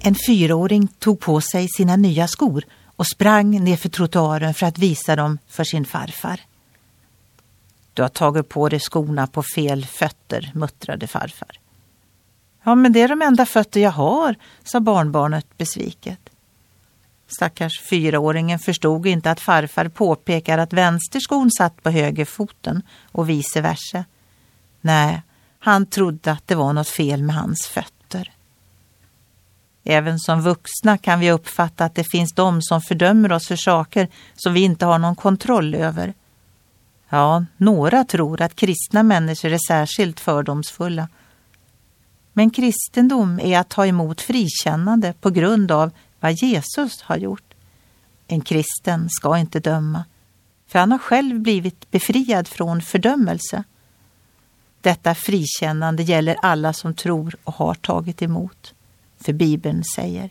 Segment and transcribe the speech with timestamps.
[0.00, 2.64] En fyraåring tog på sig sina nya skor
[2.96, 6.40] och sprang nerför trottoaren för att visa dem för sin farfar.
[7.94, 11.60] Du har tagit på dig skorna på fel fötter, muttrade farfar.
[12.62, 16.20] Ja, men det är de enda fötter jag har, sa barnbarnet besviket.
[17.26, 24.04] Stackars fyraåringen förstod inte att farfar påpekar att vänsterskon satt på högerfoten och vice versa.
[24.80, 25.22] Nej,
[25.58, 27.97] han trodde att det var något fel med hans fötter.
[29.90, 34.08] Även som vuxna kan vi uppfatta att det finns de som fördömer oss för saker
[34.36, 36.14] som vi inte har någon kontroll över.
[37.08, 41.08] Ja, några tror att kristna människor är särskilt fördomsfulla.
[42.32, 47.54] Men kristendom är att ta emot frikännande på grund av vad Jesus har gjort.
[48.26, 50.04] En kristen ska inte döma,
[50.66, 53.64] för han har själv blivit befriad från fördömelse.
[54.80, 58.74] Detta frikännande gäller alla som tror och har tagit emot.
[59.20, 60.30] För Bibeln säger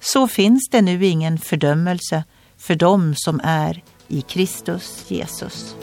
[0.00, 2.24] Så finns det nu ingen fördömelse
[2.56, 5.76] för dem som är i Kristus Jesus.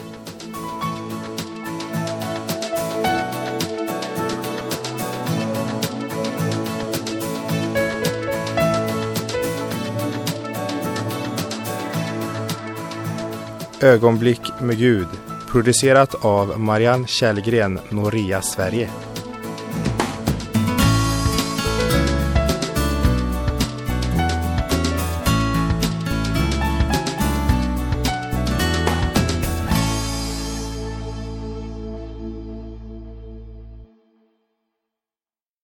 [13.80, 15.08] Ögonblick med Gud
[15.46, 18.90] producerat av Marianne Källgren, Noria Sverige.